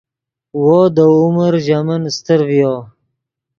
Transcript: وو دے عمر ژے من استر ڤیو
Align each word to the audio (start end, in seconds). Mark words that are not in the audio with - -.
وو 0.63 0.79
دے 0.95 1.05
عمر 1.19 1.53
ژے 1.65 1.79
من 1.85 2.01
استر 2.09 2.39
ڤیو 2.47 2.73